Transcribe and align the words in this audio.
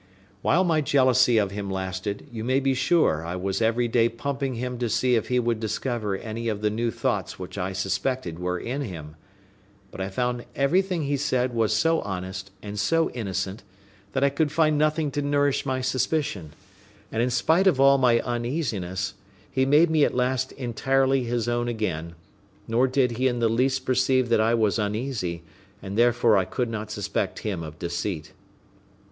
While 0.41 0.63
my 0.63 0.81
jealousy 0.81 1.37
of 1.37 1.51
him 1.51 1.69
lasted, 1.69 2.25
you 2.31 2.43
may 2.43 2.59
be 2.59 2.73
sure 2.73 3.23
I 3.23 3.35
was 3.35 3.61
every 3.61 3.87
day 3.87 4.09
pumping 4.09 4.55
him 4.55 4.79
to 4.79 4.89
see 4.89 5.13
if 5.13 5.27
he 5.27 5.37
would 5.37 5.59
discover 5.59 6.15
any 6.17 6.47
of 6.47 6.61
the 6.61 6.71
new 6.71 6.89
thoughts 6.89 7.37
which 7.37 7.55
I 7.55 7.71
suspected 7.73 8.39
were 8.39 8.57
in 8.57 8.81
him; 8.81 9.15
but 9.91 10.01
I 10.01 10.09
found 10.09 10.45
everything 10.55 11.03
he 11.03 11.17
said 11.17 11.53
was 11.53 11.71
so 11.71 12.01
honest 12.01 12.49
and 12.63 12.79
so 12.79 13.11
innocent, 13.11 13.61
that 14.13 14.23
I 14.23 14.29
could 14.31 14.51
find 14.51 14.75
nothing 14.75 15.11
to 15.11 15.21
nourish 15.21 15.67
my 15.67 15.81
suspicion; 15.81 16.53
and 17.11 17.21
in 17.21 17.29
spite 17.29 17.67
of 17.67 17.79
all 17.79 17.99
my 17.99 18.21
uneasiness, 18.21 19.13
he 19.51 19.67
made 19.67 19.91
me 19.91 20.03
at 20.03 20.15
last 20.15 20.51
entirely 20.53 21.25
his 21.25 21.47
own 21.47 21.67
again; 21.67 22.15
nor 22.67 22.87
did 22.87 23.17
he 23.19 23.27
in 23.27 23.37
the 23.37 23.49
least 23.49 23.85
perceive 23.85 24.29
that 24.29 24.41
I 24.41 24.55
was 24.55 24.79
uneasy, 24.79 25.43
and 25.79 25.95
therefore 25.95 26.37
I 26.37 26.45
could 26.45 26.69
not 26.71 26.89
suspect 26.89 27.41
him 27.45 27.61
of 27.61 27.77
deceit. 27.77 28.31